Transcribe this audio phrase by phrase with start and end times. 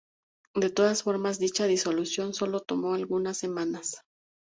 [0.55, 4.01] De todas formas dicha disolución solo tomó algunas semanas.